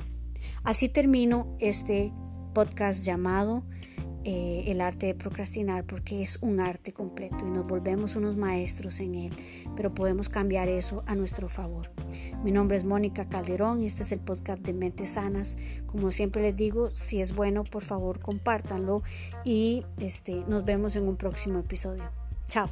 Así 0.63 0.89
termino 0.89 1.55
este 1.59 2.11
podcast 2.55 3.05
llamado 3.05 3.63
eh, 4.25 4.63
El 4.65 4.81
arte 4.81 5.05
de 5.05 5.13
procrastinar 5.13 5.85
porque 5.85 6.23
es 6.23 6.39
un 6.41 6.59
arte 6.59 6.91
completo 6.91 7.45
y 7.45 7.51
nos 7.51 7.67
volvemos 7.67 8.15
unos 8.15 8.35
maestros 8.35 8.99
en 8.99 9.13
él, 9.13 9.33
pero 9.75 9.93
podemos 9.93 10.27
cambiar 10.27 10.69
eso 10.69 11.03
a 11.05 11.13
nuestro 11.13 11.49
favor. 11.49 11.91
Mi 12.43 12.51
nombre 12.51 12.77
es 12.77 12.85
Mónica 12.85 13.27
Calderón 13.27 13.81
y 13.81 13.85
este 13.85 14.03
es 14.03 14.13
el 14.13 14.21
podcast 14.21 14.61
de 14.61 14.71
Mentes 14.73 15.11
Sanas. 15.11 15.57
Como 15.87 16.11
siempre 16.13 16.41
les 16.41 16.55
digo, 16.55 16.89
si 16.93 17.19
es 17.19 17.35
bueno, 17.35 17.65
por 17.65 17.83
favor 17.83 18.19
compártanlo 18.19 19.03
y 19.43 19.85
este, 19.97 20.43
nos 20.47 20.63
vemos 20.63 20.95
en 20.95 21.07
un 21.07 21.17
próximo 21.17 21.59
episodio. 21.59 22.03
Chao. 22.47 22.69